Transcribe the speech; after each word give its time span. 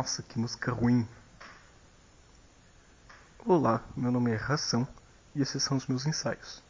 Nossa, 0.00 0.22
que 0.22 0.38
música 0.38 0.72
ruim. 0.72 1.06
Olá, 3.44 3.84
meu 3.94 4.10
nome 4.10 4.30
é 4.30 4.34
Ração 4.34 4.88
e 5.34 5.42
esses 5.42 5.62
são 5.62 5.76
os 5.76 5.86
meus 5.86 6.06
ensaios. 6.06 6.62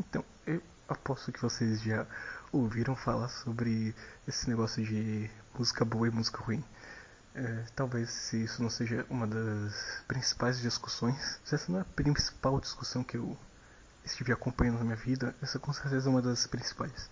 Então, 0.00 0.24
eu 0.46 0.62
aposto 0.88 1.30
que 1.30 1.42
vocês 1.42 1.82
já 1.82 2.06
ouviram 2.50 2.96
falar 2.96 3.28
sobre 3.28 3.94
esse 4.26 4.48
negócio 4.48 4.82
de 4.82 5.30
música 5.54 5.84
boa 5.84 6.08
e 6.08 6.10
música 6.10 6.42
ruim. 6.42 6.64
É, 7.34 7.66
talvez 7.76 8.08
se 8.08 8.42
isso 8.42 8.62
não 8.62 8.70
seja 8.70 9.04
uma 9.10 9.26
das 9.26 10.02
principais 10.08 10.58
discussões, 10.58 11.38
se 11.44 11.54
essa 11.54 11.70
não 11.70 11.80
é 11.80 11.82
a 11.82 11.84
principal 11.84 12.58
discussão 12.58 13.04
que 13.04 13.18
eu 13.18 13.36
estive 14.06 14.32
acompanhando 14.32 14.78
na 14.78 14.84
minha 14.84 14.96
vida, 14.96 15.36
essa 15.42 15.58
com 15.58 15.70
certeza 15.70 16.08
é 16.08 16.10
uma 16.10 16.22
das 16.22 16.46
principais. 16.46 17.10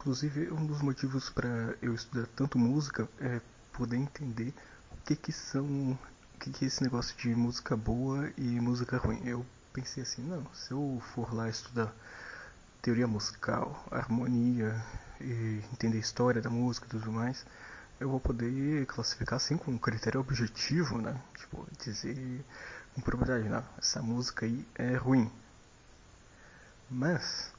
Inclusive, 0.00 0.50
um 0.50 0.64
dos 0.64 0.80
motivos 0.80 1.28
para 1.28 1.76
eu 1.82 1.94
estudar 1.94 2.26
tanto 2.28 2.58
música 2.58 3.06
é 3.20 3.38
poder 3.70 3.98
entender 3.98 4.54
o 4.90 4.96
que 5.04 5.14
que 5.14 5.30
são, 5.30 5.92
o 5.92 6.38
que 6.38 6.50
que 6.50 6.64
é 6.64 6.68
esse 6.68 6.82
negócio 6.82 7.14
de 7.18 7.34
música 7.34 7.76
boa 7.76 8.32
e 8.34 8.58
música 8.60 8.96
ruim. 8.96 9.20
Eu 9.26 9.44
pensei 9.74 10.02
assim, 10.02 10.22
não, 10.22 10.46
se 10.54 10.70
eu 10.70 11.02
for 11.12 11.34
lá 11.34 11.50
estudar 11.50 11.94
teoria 12.80 13.06
musical, 13.06 13.86
harmonia 13.90 14.74
e 15.20 15.62
entender 15.70 15.98
a 15.98 16.00
história 16.00 16.40
da 16.40 16.48
música 16.48 16.86
e 16.86 16.90
tudo 16.90 17.12
mais, 17.12 17.44
eu 18.00 18.08
vou 18.08 18.20
poder 18.20 18.86
classificar 18.86 19.36
assim 19.36 19.58
com 19.58 19.72
um 19.72 19.78
critério 19.78 20.18
objetivo, 20.18 20.96
né? 20.96 21.20
Tipo, 21.36 21.66
dizer 21.78 22.42
com 22.94 23.02
propriedade, 23.02 23.50
não, 23.50 23.62
essa 23.76 24.00
música 24.00 24.46
aí 24.46 24.66
é 24.76 24.96
ruim. 24.96 25.30
Mas 26.88 27.52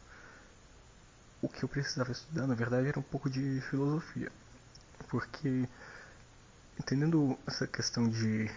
o 1.42 1.50
que 1.50 1.64
eu 1.64 1.70
precisava 1.70 2.12
estudar, 2.12 2.48
na 2.48 2.56
verdade, 2.56 2.88
era 2.88 3.00
um 3.00 3.04
pouco 3.04 3.30
de 3.30 3.62
filosofia. 3.70 4.32
Porque, 5.10 5.68
entendendo 6.80 7.38
essa 7.48 7.68
questão 7.68 8.08
de. 8.08 8.50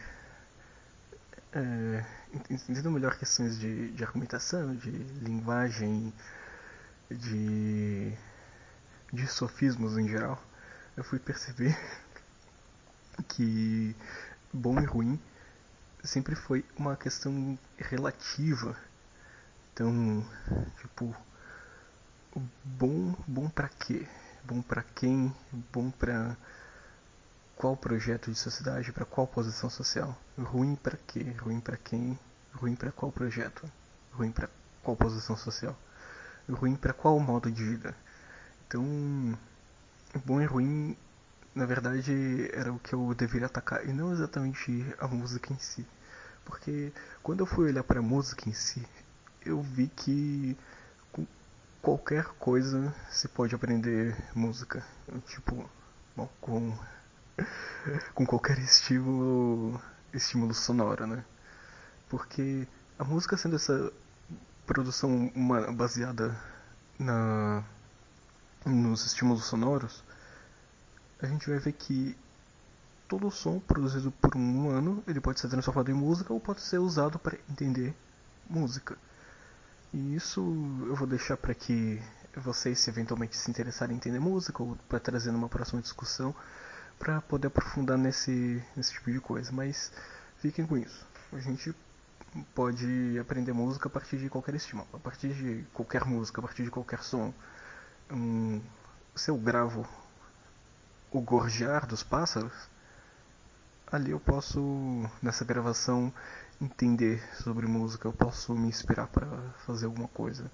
É, 1.53 2.05
entendendo 2.51 2.91
melhor 2.91 3.17
questões 3.17 3.59
de, 3.59 3.93
de 3.93 4.05
argumentação, 4.05 4.75
de 4.75 4.91
linguagem, 4.91 6.13
de, 7.11 8.13
de 9.13 9.27
sofismos 9.29 9.97
em 9.97 10.09
geral, 10.09 10.43
eu 10.97 11.05
fui 11.05 11.19
perceber 11.19 11.77
que 13.29 13.95
bom 14.53 14.81
e 14.81 14.85
ruim 14.85 15.21
sempre 16.03 16.35
foi 16.35 16.65
uma 16.77 16.97
questão 16.97 17.59
relativa. 17.79 18.77
Então, 19.73 20.25
tipo, 20.81 21.17
bom, 22.65 23.15
bom 23.27 23.49
para 23.49 23.69
quê? 23.69 24.07
Bom 24.45 24.61
para 24.61 24.83
quem? 24.83 25.33
Bom 25.73 25.91
para 25.91 26.37
qual 27.57 27.77
projeto 27.77 28.31
de 28.31 28.37
sociedade, 28.37 28.93
para 28.93 29.05
qual 29.05 29.27
posição 29.27 29.71
social? 29.71 30.19
Ruim 30.39 30.75
para 30.77 30.97
quê? 30.97 31.23
Ruim 31.39 31.61
para 31.61 31.77
quem? 31.77 32.19
Ruim 32.53 32.75
para 32.75 32.91
qual 32.91 33.13
projeto? 33.13 33.71
Ruim 34.13 34.33
para 34.33 34.49
qual 34.83 34.97
posição 34.97 35.37
social? 35.37 35.77
Ruim 36.49 36.77
para 36.77 36.93
qual 36.93 37.19
modo 37.21 37.51
de 37.51 37.65
vida? 37.65 37.95
Então, 38.67 38.85
bom 40.25 40.41
e 40.41 40.45
ruim, 40.45 40.97
na 41.55 41.67
verdade, 41.67 42.51
era 42.53 42.73
o 42.73 42.79
que 42.79 42.95
eu 42.95 43.15
deveria 43.15 43.47
atacar 43.47 43.87
e 43.89 43.93
não 43.93 44.13
exatamente 44.13 44.85
a 44.99 45.07
música 45.07 45.53
em 45.53 45.59
si. 45.59 45.87
Porque 46.45 46.93
quando 47.23 47.41
eu 47.41 47.47
fui 47.47 47.67
olhar 47.67 47.85
para 47.85 48.01
a 48.01 48.03
música 48.03 48.49
em 48.49 48.53
si, 48.53 48.85
eu 49.47 49.63
vi 49.63 49.89
que 49.89 50.57
qualquer 51.85 52.25
coisa 52.39 52.95
se 53.11 53.29
pode 53.29 53.55
aprender 53.55 54.17
música. 54.35 54.83
Tipo, 55.27 55.69
bom, 56.17 56.27
com, 56.41 56.75
com 58.15 58.25
qualquer 58.25 58.59
estímulo, 58.59 59.79
estímulo 60.11 60.55
sonoro, 60.55 61.07
né? 61.07 61.23
Porque 62.09 62.67
a 62.99 63.05
música 63.05 63.37
sendo 63.37 63.57
essa 63.57 63.93
produção 64.67 65.31
humana 65.35 65.71
baseada 65.73 66.35
na, 66.99 67.63
nos 68.65 69.05
estímulos 69.05 69.45
sonoros, 69.45 70.03
a 71.21 71.27
gente 71.27 71.51
vai 71.51 71.59
ver 71.59 71.73
que 71.73 72.17
todo 73.07 73.31
som 73.31 73.61
produzido 73.61 74.11
por 74.11 74.35
um 74.35 74.41
humano 74.41 75.05
ele 75.07 75.21
pode 75.21 75.39
ser 75.39 75.49
transformado 75.49 75.91
em 75.91 75.95
música 75.95 76.33
ou 76.33 76.41
pode 76.41 76.63
ser 76.63 76.79
usado 76.79 77.19
para 77.19 77.37
entender 77.51 77.95
música. 78.49 78.97
E 79.95 80.17
isso 80.17 80.41
eu 80.89 80.97
vou 80.97 81.07
deixar 81.07 81.37
para 81.37 81.55
que 81.55 82.03
vocês, 82.35 82.81
se 82.81 82.91
eventualmente 82.91 83.37
se 83.37 83.49
interessarem 83.49 83.95
em 83.95 83.97
entender 83.97 84.19
música 84.19 84.61
ou 84.61 84.77
para 84.89 84.99
trazer 84.99 85.31
numa 85.31 85.49
próxima 85.49 85.81
discussão, 85.81 86.35
para 86.99 87.21
poder 87.21 87.47
aprofundar 87.47 87.97
nesse, 87.97 88.61
nesse 88.75 88.93
tipo 88.95 89.13
de 89.13 89.21
coisa. 89.21 89.53
Mas 89.53 89.93
fiquem 90.39 90.67
com 90.67 90.77
isso. 90.77 91.07
A 91.33 91.39
gente 91.39 91.73
pode 92.57 93.17
aprender 93.21 93.53
música 93.53 93.87
a 93.87 93.91
partir 93.91 94.19
de 94.19 94.29
qualquer 94.29 94.57
estímulo, 94.57 94.89
a 94.93 94.99
partir 94.99 95.33
de 95.33 95.65
qualquer 95.73 96.05
música, 96.05 96.41
a 96.41 96.43
partir 96.43 96.65
de 96.65 96.73
qualquer 96.73 97.01
som. 97.01 97.33
Um, 98.11 98.61
se 99.15 99.31
eu 99.31 99.37
gravo 99.37 99.87
o 101.13 101.21
gorjear 101.21 101.87
dos 101.87 102.03
pássaros, 102.03 102.69
ali 103.93 104.11
eu 104.11 104.19
posso, 104.19 105.09
nessa 105.23 105.45
gravação, 105.45 106.13
entender 106.61 107.23
sobre 107.37 107.67
música, 107.67 108.09
eu 108.09 108.13
posso 108.13 108.55
me 108.55 108.69
inspirar 108.69 109.07
para 109.07 109.27
fazer 109.67 109.87
alguma 109.87 110.09
coisa. 110.09 110.51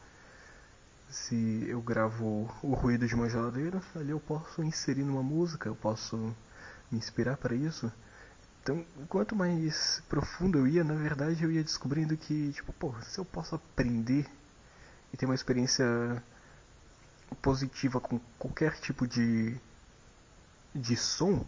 Se 1.08 1.64
eu 1.68 1.80
gravo 1.82 2.48
o 2.62 2.74
ruído 2.74 3.06
de 3.06 3.14
uma 3.14 3.28
geladeira, 3.28 3.80
ali 3.96 4.10
eu 4.10 4.20
posso 4.20 4.62
inserir 4.62 5.02
numa 5.02 5.22
música, 5.22 5.68
eu 5.68 5.74
posso 5.74 6.16
me 6.90 6.98
inspirar 6.98 7.36
para 7.36 7.54
isso. 7.54 7.92
Então, 8.62 8.84
quanto 9.08 9.34
mais 9.34 10.02
profundo 10.08 10.58
eu 10.58 10.66
ia, 10.66 10.84
na 10.84 10.94
verdade, 10.94 11.42
eu 11.42 11.50
ia 11.50 11.64
descobrindo 11.64 12.16
que, 12.16 12.52
tipo, 12.52 12.72
pô, 12.74 12.94
se 13.02 13.18
eu 13.18 13.24
posso 13.24 13.54
aprender 13.54 14.26
e 15.12 15.16
ter 15.16 15.26
uma 15.26 15.34
experiência 15.34 16.22
positiva 17.42 18.00
com 18.00 18.20
qualquer 18.38 18.78
tipo 18.80 19.06
de 19.06 19.56
de 20.74 20.96
som 20.96 21.44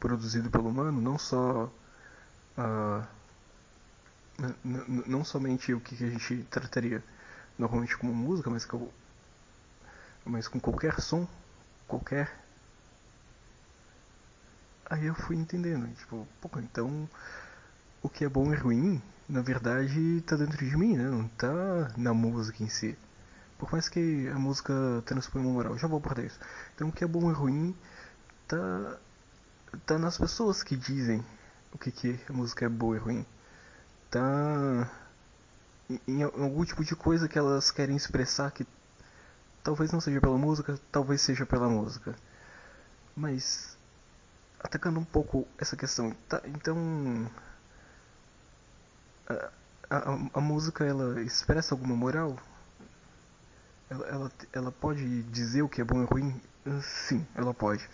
produzido 0.00 0.50
pelo 0.50 0.68
humano, 0.68 1.00
não 1.00 1.18
só 1.18 1.70
uh, 2.56 3.06
não 4.64 5.24
somente 5.24 5.72
o 5.72 5.80
que 5.80 5.94
a 6.04 6.10
gente 6.10 6.42
trataria 6.50 7.02
normalmente 7.58 7.96
como 7.96 8.14
música, 8.14 8.50
mas 8.50 8.64
com, 8.64 8.88
mas 10.24 10.48
com 10.48 10.58
qualquer 10.58 11.00
som, 11.00 11.26
qualquer. 11.86 12.40
Aí 14.88 15.06
eu 15.06 15.14
fui 15.14 15.36
entendendo, 15.36 15.86
tipo, 15.94 16.26
pô, 16.40 16.50
então 16.58 17.08
o 18.02 18.08
que 18.08 18.24
é 18.24 18.28
bom 18.28 18.52
e 18.52 18.56
ruim, 18.56 19.00
na 19.28 19.40
verdade, 19.40 20.20
tá 20.22 20.36
dentro 20.36 20.58
de 20.58 20.76
mim, 20.76 20.96
né? 20.96 21.04
Não 21.04 21.28
tá 21.28 21.92
na 21.96 22.12
música 22.12 22.62
em 22.62 22.68
si. 22.68 22.98
Por 23.58 23.70
mais 23.70 23.88
que 23.88 24.28
a 24.28 24.38
música 24.38 24.74
transpõe 25.06 25.40
uma 25.40 25.52
moral, 25.52 25.78
já 25.78 25.86
vou 25.86 25.98
abordar 25.98 26.24
isso. 26.24 26.38
Então 26.74 26.88
o 26.88 26.92
que 26.92 27.04
é 27.04 27.06
bom 27.06 27.30
e 27.30 27.32
ruim 27.32 27.76
tá, 28.48 28.98
tá 29.86 29.98
nas 29.98 30.18
pessoas 30.18 30.62
que 30.62 30.76
dizem 30.76 31.24
o 31.72 31.78
que, 31.78 31.92
que 31.92 32.18
a 32.28 32.32
música 32.32 32.66
é 32.66 32.68
boa 32.68 32.96
e 32.96 32.98
ruim 32.98 33.26
tá 34.12 34.90
em 36.06 36.22
algum 36.22 36.64
tipo 36.64 36.84
de 36.84 36.94
coisa 36.94 37.26
que 37.26 37.38
elas 37.38 37.70
querem 37.70 37.96
expressar 37.96 38.50
que 38.50 38.66
talvez 39.64 39.90
não 39.90 40.00
seja 40.00 40.20
pela 40.20 40.36
música, 40.36 40.78
talvez 40.92 41.20
seja 41.22 41.46
pela 41.46 41.68
música. 41.68 42.14
Mas 43.16 43.76
atacando 44.60 45.00
um 45.00 45.04
pouco 45.04 45.46
essa 45.58 45.76
questão, 45.76 46.14
tá, 46.28 46.40
então 46.44 47.30
a, 49.28 49.50
a, 49.90 50.18
a, 50.34 50.40
música 50.40 50.84
ela 50.84 51.20
expressa 51.22 51.74
alguma 51.74 51.96
moral? 51.96 52.36
Ela, 53.90 54.06
ela, 54.06 54.32
ela 54.52 54.72
pode 54.72 55.22
dizer 55.24 55.62
o 55.62 55.68
que 55.68 55.80
é 55.80 55.84
bom 55.84 56.02
e 56.02 56.06
ruim? 56.06 56.40
Sim, 56.82 57.26
ela 57.34 57.52
pode. 57.52 57.88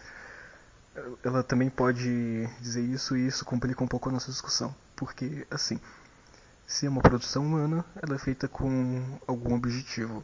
Ela 1.22 1.42
também 1.44 1.70
pode 1.70 2.46
dizer 2.60 2.82
isso 2.82 3.16
e 3.16 3.26
isso 3.26 3.44
complica 3.44 3.82
um 3.82 3.88
pouco 3.88 4.08
a 4.08 4.12
nossa 4.12 4.30
discussão. 4.30 4.74
Porque, 4.96 5.46
assim, 5.50 5.80
se 6.68 6.84
é 6.84 6.88
uma 6.90 7.00
produção 7.00 7.46
humana, 7.46 7.82
ela 7.96 8.14
é 8.14 8.18
feita 8.18 8.46
com 8.46 9.18
algum 9.26 9.54
objetivo. 9.54 10.22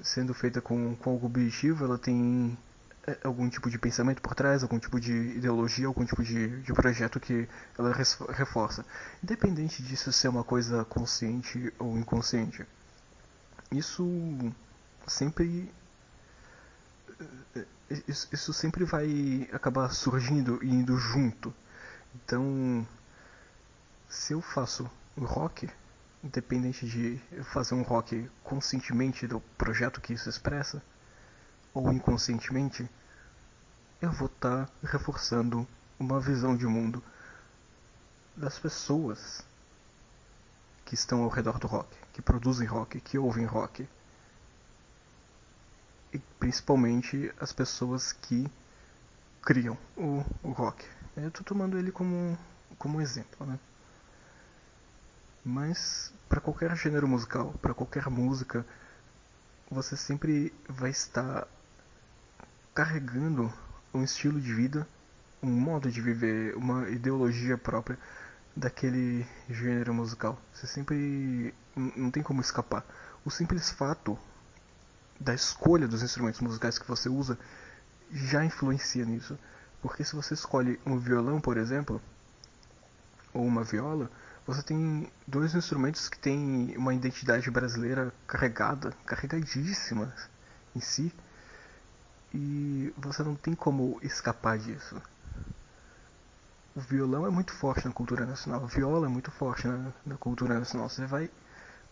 Sendo 0.00 0.32
feita 0.32 0.60
com, 0.60 0.94
com 0.94 1.10
algum 1.10 1.26
objetivo, 1.26 1.84
ela 1.84 1.98
tem 1.98 2.56
é, 3.04 3.18
algum 3.24 3.48
tipo 3.48 3.68
de 3.68 3.76
pensamento 3.76 4.22
por 4.22 4.32
trás, 4.36 4.62
algum 4.62 4.78
tipo 4.78 5.00
de 5.00 5.12
ideologia, 5.12 5.88
algum 5.88 6.04
tipo 6.04 6.22
de, 6.22 6.62
de 6.62 6.72
projeto 6.72 7.18
que 7.18 7.48
ela 7.76 7.92
reforça. 8.30 8.86
Independente 9.24 9.82
disso 9.82 10.12
ser 10.12 10.28
uma 10.28 10.44
coisa 10.44 10.84
consciente 10.84 11.74
ou 11.80 11.98
inconsciente. 11.98 12.64
Isso 13.72 14.06
sempre. 15.08 15.68
Isso, 18.06 18.28
isso 18.32 18.52
sempre 18.52 18.84
vai 18.84 19.48
acabar 19.52 19.90
surgindo 19.90 20.62
e 20.62 20.68
indo 20.70 20.96
junto. 20.96 21.52
Então, 22.14 22.86
se 24.08 24.32
eu 24.32 24.40
faço 24.40 24.88
rock, 25.22 25.68
independente 26.22 26.86
de 26.88 27.20
fazer 27.52 27.74
um 27.74 27.82
rock 27.82 28.28
conscientemente 28.42 29.26
do 29.26 29.40
projeto 29.56 30.00
que 30.00 30.12
isso 30.12 30.28
expressa, 30.28 30.82
ou 31.72 31.92
inconscientemente, 31.92 32.88
eu 34.00 34.10
vou 34.10 34.26
estar 34.26 34.66
tá 34.66 34.72
reforçando 34.82 35.66
uma 35.98 36.20
visão 36.20 36.56
de 36.56 36.66
mundo 36.66 37.02
das 38.36 38.58
pessoas 38.58 39.44
que 40.84 40.94
estão 40.94 41.22
ao 41.22 41.28
redor 41.28 41.58
do 41.58 41.66
rock, 41.66 41.96
que 42.12 42.20
produzem 42.20 42.66
rock, 42.66 43.00
que 43.00 43.18
ouvem 43.18 43.44
rock. 43.44 43.88
E 46.12 46.18
principalmente 46.38 47.32
as 47.40 47.52
pessoas 47.52 48.12
que 48.12 48.48
criam 49.42 49.76
o, 49.96 50.24
o 50.42 50.50
rock. 50.52 50.84
Eu 51.16 51.28
estou 51.28 51.44
tomando 51.44 51.78
ele 51.78 51.90
como, 51.90 52.38
como 52.78 53.00
exemplo, 53.00 53.46
né? 53.46 53.58
Mas 55.44 56.12
para 56.28 56.40
qualquer 56.40 56.74
gênero 56.76 57.06
musical, 57.06 57.52
para 57.60 57.74
qualquer 57.74 58.08
música, 58.08 58.64
você 59.70 59.96
sempre 59.96 60.54
vai 60.68 60.90
estar 60.90 61.46
carregando 62.74 63.52
um 63.92 64.02
estilo 64.02 64.40
de 64.40 64.52
vida, 64.52 64.88
um 65.42 65.50
modo 65.50 65.90
de 65.90 66.00
viver, 66.00 66.56
uma 66.56 66.88
ideologia 66.88 67.58
própria 67.58 67.98
daquele 68.56 69.26
gênero 69.48 69.92
musical. 69.92 70.40
Você 70.52 70.66
sempre 70.66 71.54
não 71.76 72.10
tem 72.10 72.22
como 72.22 72.40
escapar. 72.40 72.84
O 73.24 73.30
simples 73.30 73.70
fato 73.70 74.18
da 75.20 75.34
escolha 75.34 75.86
dos 75.86 76.02
instrumentos 76.02 76.40
musicais 76.40 76.78
que 76.78 76.88
você 76.88 77.08
usa 77.08 77.38
já 78.10 78.44
influencia 78.44 79.04
nisso. 79.04 79.38
Porque 79.82 80.04
se 80.04 80.16
você 80.16 80.34
escolhe 80.34 80.80
um 80.86 80.98
violão, 80.98 81.40
por 81.40 81.56
exemplo, 81.56 82.00
ou 83.32 83.44
uma 83.44 83.62
viola, 83.62 84.10
você 84.46 84.62
tem 84.62 85.10
dois 85.26 85.54
instrumentos 85.54 86.08
que 86.08 86.18
têm 86.18 86.76
uma 86.76 86.92
identidade 86.94 87.50
brasileira 87.50 88.12
carregada, 88.26 88.92
carregadíssima 89.06 90.12
em 90.76 90.80
si, 90.80 91.14
e 92.32 92.92
você 92.96 93.22
não 93.22 93.34
tem 93.34 93.54
como 93.54 93.98
escapar 94.02 94.58
disso. 94.58 95.00
O 96.76 96.80
violão 96.80 97.24
é 97.26 97.30
muito 97.30 97.52
forte 97.52 97.86
na 97.86 97.94
cultura 97.94 98.26
nacional, 98.26 98.64
a 98.64 98.66
viola 98.66 99.06
é 99.06 99.08
muito 99.08 99.30
forte 99.30 99.66
na, 99.68 99.92
na 100.04 100.16
cultura 100.16 100.58
nacional. 100.58 100.88
Você 100.88 101.06
vai 101.06 101.30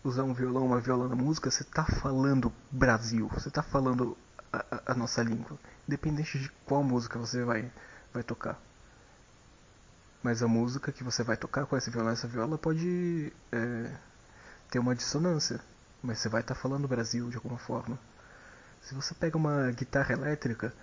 usar 0.03 0.23
um 0.23 0.33
violão, 0.33 0.65
uma 0.65 0.81
viola 0.81 1.07
na 1.07 1.15
música, 1.15 1.49
você 1.49 1.63
está 1.63 1.85
falando 1.85 2.51
Brasil, 2.69 3.29
você 3.29 3.47
está 3.47 3.63
falando 3.63 4.17
a, 4.51 4.91
a, 4.91 4.93
nossa 4.93 5.23
língua, 5.23 5.57
independente 5.87 6.37
de 6.37 6.49
qual 6.65 6.83
música 6.83 7.17
você 7.17 7.43
vai, 7.43 7.71
vai 8.13 8.21
tocar. 8.21 8.59
Mas 10.23 10.41
a 10.41 10.47
música 10.47 10.91
que 10.91 11.03
você 11.03 11.21
vai 11.21 11.35
tocar 11.35 11.65
com 11.65 11.75
esse 11.75 11.89
violão, 11.89 12.11
essa 12.11 12.27
viola 12.27 12.57
pode 12.57 13.33
é, 13.51 13.91
ter 14.71 14.79
uma 14.79 14.95
dissonância, 14.95 15.59
mas 16.01 16.19
você 16.19 16.29
vai 16.29 16.41
estar 16.41 16.55
tá 16.55 16.61
falando 16.61 16.87
Brasil 16.87 17.29
de 17.29 17.35
alguma 17.35 17.57
forma. 17.57 17.99
Se 18.81 18.95
você 18.95 19.13
pega 19.13 19.37
uma 19.37 19.69
guitarra 19.71 20.13
elétrica, 20.13 20.73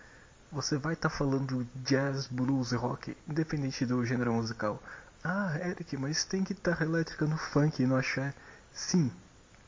você 0.53 0.77
vai 0.77 0.93
estar 0.93 1.09
tá 1.09 1.17
falando 1.17 1.67
jazz, 1.77 2.27
blues, 2.27 2.73
rock, 2.73 3.17
independente 3.27 3.87
do 3.87 4.05
gênero 4.05 4.33
musical. 4.33 4.83
Ah, 5.25 5.57
Eric, 5.59 5.97
mas 5.97 6.25
tem 6.25 6.43
guitarra 6.43 6.85
elétrica 6.85 7.27
no 7.27 7.37
funk 7.37 7.83
e 7.83 7.87
no 7.87 7.97
axé? 7.97 8.35
Sim, 8.73 9.11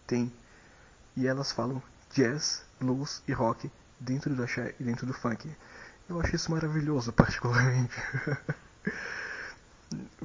tem. 0.06 0.32
E 1.16 1.26
elas 1.26 1.50
falam 1.50 1.82
jazz, 2.12 2.64
blues 2.78 3.22
e 3.26 3.32
rock 3.32 3.70
dentro 3.98 4.34
do 4.34 4.42
axé 4.42 4.74
e 4.78 4.84
dentro 4.84 5.06
do 5.06 5.14
funk. 5.14 5.50
Eu 6.08 6.20
acho 6.20 6.36
isso 6.36 6.50
maravilhoso, 6.50 7.12
particularmente. 7.14 7.94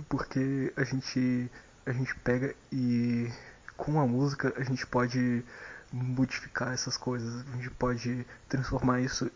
Porque 0.09 0.73
a 0.75 0.83
gente 0.83 1.51
a 1.85 1.91
gente 1.91 2.13
pega 2.19 2.53
e 2.71 3.31
com 3.77 3.99
a 3.99 4.05
música 4.05 4.53
a 4.57 4.63
gente 4.63 4.85
pode 4.85 5.43
modificar 5.91 6.73
essas 6.73 6.97
coisas, 6.97 7.45
a 7.47 7.55
gente 7.55 7.69
pode 7.71 8.25
transformar 8.49 8.99
isso 9.01 9.31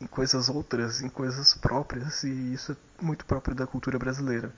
em 0.00 0.06
coisas 0.06 0.48
outras, 0.48 1.00
em 1.00 1.08
coisas 1.08 1.54
próprias, 1.54 2.22
e 2.22 2.52
isso 2.52 2.72
é 2.72 3.04
muito 3.04 3.24
próprio 3.24 3.54
da 3.54 3.66
cultura 3.66 3.98
brasileira. 3.98 4.52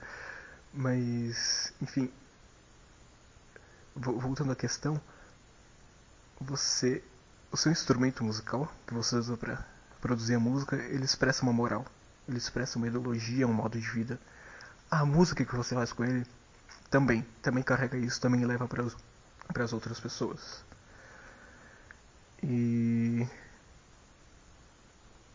Mas, 0.73 1.73
enfim, 1.81 2.11
voltando 3.95 4.51
à 4.51 4.55
questão, 4.55 4.99
você, 6.39 7.03
o 7.51 7.57
seu 7.57 7.71
instrumento 7.71 8.23
musical 8.23 8.71
que 8.85 8.93
você 8.93 9.15
usa 9.15 9.37
para 9.37 9.65
produzir 10.01 10.35
a 10.35 10.39
música, 10.39 10.75
ele 10.75 11.05
expressa 11.05 11.43
uma 11.43 11.53
moral, 11.53 11.85
ele 12.27 12.37
expressa 12.37 12.77
uma 12.77 12.87
ideologia, 12.87 13.47
um 13.47 13.53
modo 13.53 13.79
de 13.79 13.89
vida. 13.89 14.19
A 14.91 15.05
música 15.05 15.45
que 15.45 15.55
você 15.55 15.75
faz 15.75 15.93
com 15.93 16.03
ele 16.03 16.25
também, 16.89 17.25
também 17.41 17.63
carrega 17.63 17.97
isso, 17.97 18.19
também 18.19 18.43
leva 18.45 18.67
para 18.67 19.63
as 19.63 19.73
outras 19.73 19.99
pessoas. 19.99 20.63
E, 22.41 23.27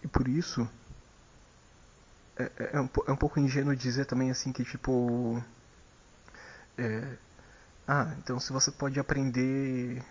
e 0.03 0.09
por 0.09 0.27
isso 0.27 0.69
é, 2.37 2.51
é, 2.59 2.71
é, 2.73 2.81
um, 2.81 2.89
é 3.07 3.13
um 3.13 3.17
pouco 3.17 3.39
ingênuo 3.39 3.77
dizer 3.77 4.07
também 4.07 4.31
assim 4.31 4.53
que 4.53 4.65
tipo 4.65 5.43
é, 6.79 7.17
ah 7.87 8.15
então 8.19 8.41
se 8.41 8.53
você 8.53 8.71
pode 8.71 8.99
aprender 8.99 10.03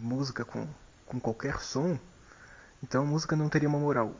música 0.00 0.44
com, 0.44 0.68
com 1.06 1.18
qualquer 1.18 1.60
som 1.60 1.98
então 2.82 3.02
a 3.02 3.06
música 3.06 3.34
não 3.34 3.48
teria 3.48 3.68
uma 3.68 3.78
moral 3.78 4.14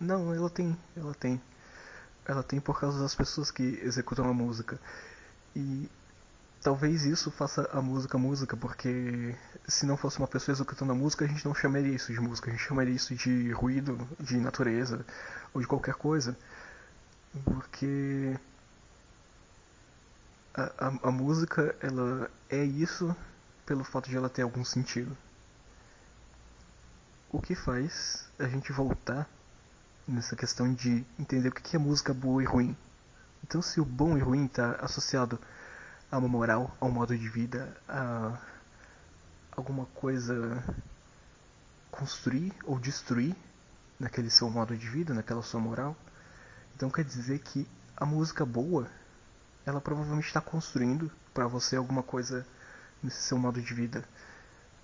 não 0.00 0.32
ela 0.32 0.48
tem 0.48 0.76
ela 0.96 1.14
tem 1.14 1.40
ela 2.26 2.42
tem 2.42 2.60
por 2.60 2.78
causa 2.78 3.00
das 3.00 3.14
pessoas 3.14 3.50
que 3.50 3.62
executam 3.82 4.28
a 4.28 4.34
música 4.34 4.78
e 5.54 5.88
talvez 6.62 7.04
isso 7.04 7.30
faça 7.30 7.68
a 7.72 7.80
música 7.80 8.18
música, 8.18 8.56
porque 8.56 9.36
se 9.68 9.86
não 9.86 9.96
fosse 9.96 10.18
uma 10.18 10.26
pessoa 10.26 10.52
executando 10.52 10.92
a 10.92 10.94
música, 10.94 11.24
a 11.24 11.28
gente 11.28 11.44
não 11.46 11.54
chamaria 11.54 11.94
isso 11.94 12.12
de 12.12 12.20
música, 12.20 12.50
a 12.50 12.52
gente 12.52 12.66
chamaria 12.66 12.94
isso 12.94 13.14
de 13.14 13.52
ruído, 13.52 13.96
de 14.18 14.36
natureza, 14.36 15.06
ou 15.54 15.60
de 15.60 15.66
qualquer 15.66 15.94
coisa. 15.94 16.36
Porque 17.44 18.36
a, 20.54 20.86
a, 20.86 21.08
a 21.08 21.10
música, 21.12 21.76
ela 21.80 22.30
é 22.50 22.64
isso 22.64 23.14
pelo 23.64 23.84
fato 23.84 24.10
de 24.10 24.16
ela 24.16 24.28
ter 24.28 24.42
algum 24.42 24.64
sentido. 24.64 25.16
O 27.30 27.40
que 27.40 27.54
faz 27.54 28.28
a 28.38 28.48
gente 28.48 28.72
voltar 28.72 29.28
nessa 30.06 30.36
questão 30.36 30.72
de 30.72 31.04
entender 31.18 31.48
o 31.48 31.52
que 31.52 31.76
é 31.76 31.78
música 31.78 32.14
boa 32.14 32.42
e 32.42 32.46
ruim. 32.46 32.76
Então, 33.42 33.60
se 33.62 33.80
o 33.80 33.84
bom 33.84 34.16
e 34.16 34.20
ruim 34.20 34.46
está 34.46 34.72
associado 34.76 35.38
a 36.10 36.18
uma 36.18 36.28
moral, 36.28 36.76
a 36.80 36.86
um 36.86 36.90
modo 36.90 37.16
de 37.16 37.28
vida, 37.28 37.76
a 37.88 38.38
alguma 39.56 39.86
coisa 39.86 40.62
construir 41.90 42.52
ou 42.64 42.78
destruir 42.78 43.34
naquele 43.98 44.30
seu 44.30 44.50
modo 44.50 44.76
de 44.76 44.88
vida, 44.88 45.14
naquela 45.14 45.42
sua 45.42 45.60
moral. 45.60 45.96
Então 46.74 46.90
quer 46.90 47.04
dizer 47.04 47.38
que 47.38 47.66
a 47.96 48.04
música 48.04 48.44
boa, 48.44 48.86
ela 49.64 49.80
provavelmente 49.80 50.26
está 50.26 50.40
construindo 50.40 51.10
para 51.32 51.46
você 51.46 51.76
alguma 51.76 52.02
coisa 52.02 52.46
nesse 53.02 53.22
seu 53.22 53.38
modo 53.38 53.60
de 53.60 53.72
vida. 53.72 54.04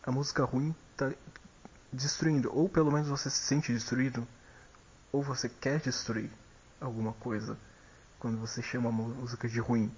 A 0.02 0.10
música 0.10 0.44
ruim 0.44 0.74
está 0.92 1.12
destruindo, 1.92 2.50
ou 2.56 2.68
pelo 2.68 2.90
menos 2.90 3.08
você 3.08 3.28
se 3.28 3.36
sente 3.36 3.72
destruído, 3.72 4.26
ou 5.12 5.22
você 5.22 5.48
quer 5.48 5.78
destruir 5.78 6.30
alguma 6.80 7.12
coisa 7.12 7.56
quando 8.18 8.38
você 8.38 8.62
chama 8.62 8.88
a 8.88 8.92
música 8.92 9.48
de 9.48 9.60
ruim. 9.60 9.92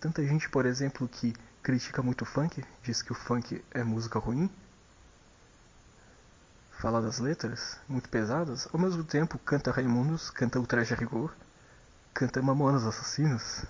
Tanta 0.00 0.24
gente, 0.26 0.48
por 0.48 0.66
exemplo, 0.66 1.06
que 1.06 1.32
critica 1.62 2.02
muito 2.02 2.22
o 2.22 2.24
funk, 2.24 2.64
diz 2.82 3.02
que 3.02 3.12
o 3.12 3.14
funk 3.14 3.62
é 3.70 3.84
música 3.84 4.18
ruim, 4.18 4.50
fala 6.82 7.00
das 7.00 7.20
letras 7.20 7.78
muito 7.88 8.08
pesadas, 8.08 8.68
ao 8.72 8.80
mesmo 8.80 9.04
tempo 9.04 9.38
canta 9.38 9.70
Raimundos, 9.70 10.30
canta 10.30 10.58
Ultraje 10.58 10.92
a 10.92 10.96
Rigor, 10.96 11.32
canta 12.12 12.42
Mamonas 12.42 12.84
Assassinos. 12.84 13.64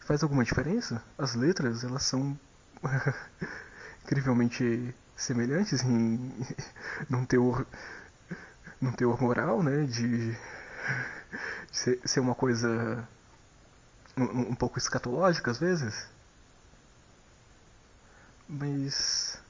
Faz 0.00 0.22
alguma 0.22 0.44
diferença? 0.44 1.02
As 1.18 1.34
letras, 1.34 1.84
elas 1.84 2.04
são 2.04 2.38
incrivelmente 4.04 4.94
semelhantes 5.16 5.82
em 5.82 6.32
num 7.08 7.24
teor 7.24 7.66
num 8.80 8.92
teor 8.92 9.20
moral, 9.20 9.62
né, 9.62 9.84
de, 9.84 10.36
ser 11.72 12.20
uma 12.20 12.34
coisa 12.34 13.08
um, 14.16 14.50
um 14.50 14.54
pouco 14.54 14.78
escatológica 14.78 15.50
às 15.50 15.58
vezes. 15.58 16.08
Mas. 18.48 19.42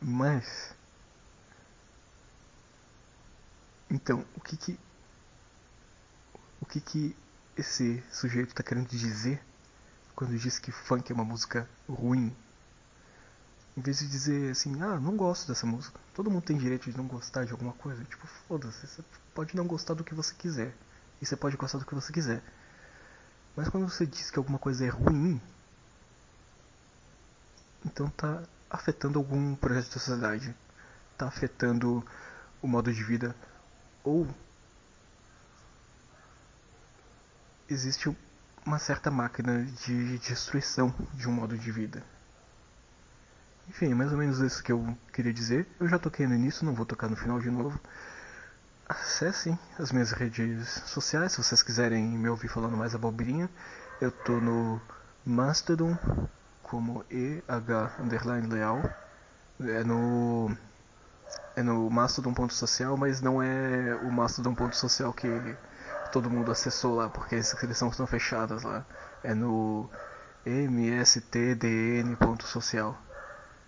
Mas. 0.00 0.74
Então, 3.90 4.24
o 4.36 4.40
que 4.40 4.56
que. 4.56 4.78
O 6.60 6.66
que 6.66 6.80
que 6.80 7.16
esse 7.56 8.02
sujeito 8.10 8.50
está 8.50 8.62
querendo 8.62 8.88
dizer 8.88 9.42
quando 10.14 10.36
diz 10.36 10.58
que 10.58 10.72
funk 10.72 11.10
é 11.10 11.14
uma 11.14 11.24
música 11.24 11.68
ruim? 11.88 12.36
Em 13.78 13.80
vez 13.80 14.00
de 14.00 14.08
dizer 14.08 14.50
assim, 14.50 14.82
ah, 14.82 14.98
não 14.98 15.16
gosto 15.16 15.46
dessa 15.46 15.64
música. 15.64 16.00
Todo 16.12 16.28
mundo 16.28 16.42
tem 16.42 16.58
direito 16.58 16.90
de 16.90 16.96
não 16.96 17.06
gostar 17.06 17.44
de 17.44 17.52
alguma 17.52 17.72
coisa. 17.74 18.04
Tipo, 18.06 18.26
foda-se, 18.26 18.84
você 18.84 19.04
pode 19.32 19.54
não 19.54 19.68
gostar 19.68 19.94
do 19.94 20.02
que 20.02 20.16
você 20.16 20.34
quiser. 20.34 20.74
E 21.22 21.26
você 21.26 21.36
pode 21.36 21.56
gostar 21.56 21.78
do 21.78 21.84
que 21.84 21.94
você 21.94 22.12
quiser. 22.12 22.42
Mas 23.54 23.68
quando 23.68 23.88
você 23.88 24.04
diz 24.04 24.32
que 24.32 24.38
alguma 24.38 24.58
coisa 24.58 24.84
é 24.84 24.88
ruim, 24.88 25.40
então 27.86 28.08
está 28.08 28.42
afetando 28.68 29.16
algum 29.16 29.54
projeto 29.54 29.86
da 29.86 29.92
sociedade. 29.92 30.56
está 31.12 31.28
afetando 31.28 32.04
o 32.60 32.66
modo 32.66 32.92
de 32.92 33.04
vida 33.04 33.32
ou 34.02 34.26
existe 37.68 38.12
uma 38.66 38.80
certa 38.80 39.08
máquina 39.08 39.64
de 39.64 40.18
destruição 40.18 40.92
de 41.14 41.28
um 41.28 41.32
modo 41.32 41.56
de 41.56 41.70
vida. 41.70 42.17
Enfim, 43.68 43.92
mais 43.94 44.12
ou 44.12 44.18
menos 44.18 44.38
isso 44.40 44.62
que 44.62 44.72
eu 44.72 44.96
queria 45.12 45.32
dizer. 45.32 45.66
Eu 45.78 45.88
já 45.88 45.98
toquei 45.98 46.26
no 46.26 46.34
início, 46.34 46.64
não 46.64 46.74
vou 46.74 46.86
tocar 46.86 47.08
no 47.08 47.16
final 47.16 47.38
de 47.38 47.50
novo. 47.50 47.78
Acessem 48.88 49.58
as 49.78 49.92
minhas 49.92 50.12
redes 50.12 50.68
sociais 50.86 51.32
se 51.32 51.38
vocês 51.38 51.62
quiserem 51.62 52.02
me 52.02 52.28
ouvir 52.28 52.48
falando 52.48 52.76
mais 52.76 52.94
abobrinha. 52.94 53.50
Eu 54.00 54.10
tô 54.10 54.40
no 54.40 54.80
Mastodon 55.24 55.98
como 56.62 57.04
EH 57.10 58.00
underline 58.00 58.46
leal. 58.48 58.82
É 59.60 59.84
no. 59.84 60.56
É 61.54 61.62
no 61.62 61.90
mastodon.social, 61.90 62.96
mas 62.96 63.20
não 63.20 63.42
é 63.42 63.94
o 63.96 64.10
mastodon.social 64.10 65.12
que 65.12 65.28
todo 66.12 66.30
mundo 66.30 66.50
acessou 66.50 66.94
lá, 66.94 67.10
porque 67.10 67.34
as 67.34 67.52
inscrições 67.52 67.92
estão 67.92 68.06
fechadas 68.06 68.62
lá. 68.62 68.86
É 69.22 69.34
no 69.34 69.90
mstdn.social. 70.46 71.68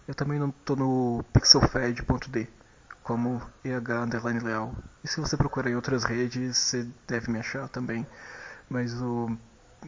Eu 0.09 0.15
também 0.15 0.39
não 0.39 0.51
tô 0.51 0.75
no 0.77 1.25
pixelfed.d 1.33 2.49
como 3.03 3.43
EH 3.65 4.05
underline 4.05 4.41
leal. 4.41 4.75
E 5.03 5.09
se 5.09 5.21
você 5.21 5.37
procurar 5.37 5.71
em 5.71 5.75
outras 5.75 6.05
redes, 6.05 6.59
você 6.59 6.87
deve 7.07 7.31
me 7.31 7.39
achar 7.39 7.69
também. 7.69 8.07
Mas 8.69 8.95
o 9.01 9.37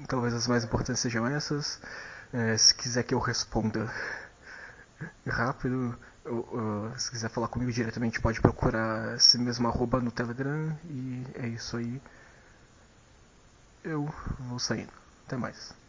talvez 0.09 0.35
as 0.35 0.47
mais 0.49 0.65
importantes 0.65 1.01
sejam 1.01 1.27
essas. 1.27 1.81
É, 2.33 2.57
se 2.57 2.75
quiser 2.75 3.03
que 3.03 3.15
eu 3.15 3.19
responda 3.19 3.93
rápido, 5.27 5.97
ou, 6.25 6.49
ou, 6.53 6.99
se 6.99 7.11
quiser 7.11 7.29
falar 7.29 7.49
comigo 7.49 7.71
diretamente, 7.71 8.21
pode 8.21 8.41
procurar 8.41 9.17
esse 9.17 9.39
mesmo 9.39 9.69
arroba 9.69 10.01
no 10.01 10.11
Telegram. 10.11 10.77
E 10.87 11.27
é 11.35 11.49
isso 11.49 11.77
aí. 11.77 12.01
Eu 13.85 14.13
vou 14.39 14.59
saindo. 14.59 14.93
Até 15.27 15.37
mais. 15.37 15.75